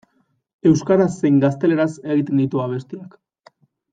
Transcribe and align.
Euskaraz 0.69 1.09
zein 1.25 1.37
gazteleraz 1.43 1.89
egiten 2.15 2.43
ditu 2.43 2.65
abestiak. 2.65 3.15